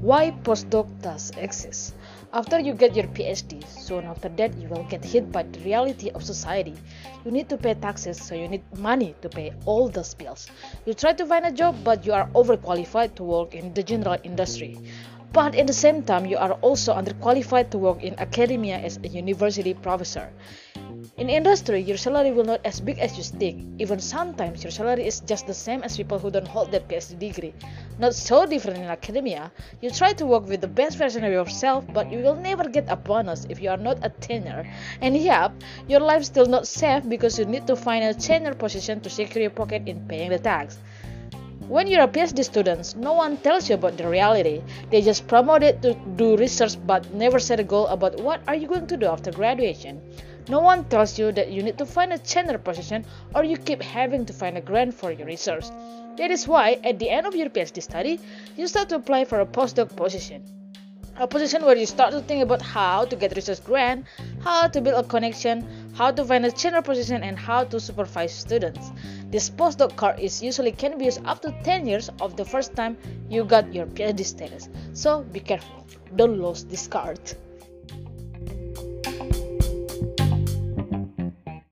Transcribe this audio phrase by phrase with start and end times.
[0.00, 1.94] Why postdoc does exist?
[2.32, 6.08] After you get your PhD, soon after that you will get hit by the reality
[6.10, 6.74] of society.
[7.22, 10.48] You need to pay taxes, so you need money to pay all those bills.
[10.86, 14.16] You try to find a job, but you are overqualified to work in the general
[14.24, 14.78] industry.
[15.32, 19.08] But at the same time, you are also underqualified to work in academia as a
[19.08, 20.28] university professor.
[21.16, 23.80] In industry, your salary will not as big as you think.
[23.80, 27.18] Even sometimes your salary is just the same as people who don't hold that PhD
[27.18, 27.54] degree.
[27.98, 29.52] Not so different in academia.
[29.80, 32.86] You try to work with the best version of yourself, but you will never get
[32.88, 34.66] a bonus if you are not a tenure.
[35.00, 35.52] And yep,
[35.88, 39.42] your life still not safe because you need to find a tenure position to secure
[39.42, 40.78] your pocket in paying the tax.
[41.70, 44.60] When you're a PhD student, no one tells you about the reality.
[44.90, 48.56] They just promote it to do research but never set a goal about what are
[48.56, 50.02] you going to do after graduation.
[50.48, 53.04] No one tells you that you need to find a tenure position
[53.36, 55.66] or you keep having to find a grant for your research.
[56.16, 58.18] That is why, at the end of your PhD study,
[58.56, 60.42] you start to apply for a postdoc position.
[61.18, 64.06] A position where you start to think about how to get research grant,
[64.42, 68.32] how to build a connection, how to find a tenure position, and how to supervise
[68.32, 68.90] students.
[69.30, 72.74] This postdoc card is usually can be used up to 10 years of the first
[72.74, 72.96] time
[73.28, 74.70] you got your PhD status.
[74.94, 77.20] So be careful, don't lose this card.